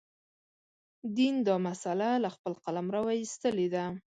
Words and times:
دین 1.17 1.35
دا 1.47 1.55
مسأله 1.67 2.11
له 2.23 2.29
خپل 2.35 2.53
قلمروه 2.63 3.11
ایستلې 3.21 3.67
ده. 3.73 3.85